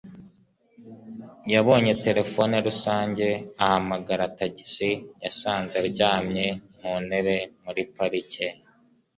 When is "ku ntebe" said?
6.75-7.35